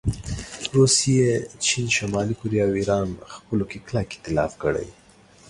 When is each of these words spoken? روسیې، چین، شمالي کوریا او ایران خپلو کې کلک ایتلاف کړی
روسیې، 0.75 1.29
چین، 1.65 1.85
شمالي 1.97 2.35
کوریا 2.39 2.63
او 2.67 2.73
ایران 2.79 3.09
خپلو 3.35 3.63
کې 3.71 3.77
کلک 3.87 4.09
ایتلاف 4.13 4.51
کړی 4.63 4.87